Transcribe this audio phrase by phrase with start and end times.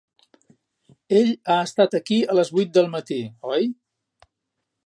[1.19, 3.21] Ell ha estat aquí a les vuit del matí,
[3.55, 3.73] oi?